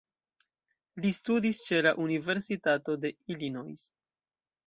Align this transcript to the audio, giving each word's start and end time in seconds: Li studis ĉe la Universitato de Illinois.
Li 1.03 1.11
studis 1.17 1.59
ĉe 1.65 1.81
la 1.87 1.91
Universitato 2.07 2.97
de 3.05 3.11
Illinois. 3.35 3.87